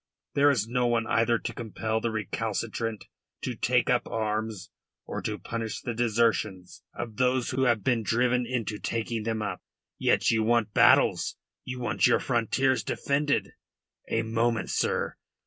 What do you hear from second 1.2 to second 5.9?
to compel the recalcitrant to take up arms, or to punish